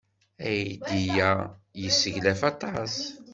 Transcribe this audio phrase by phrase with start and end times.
[0.49, 1.31] Aydi-a
[1.81, 2.95] yesseglaf aṭas.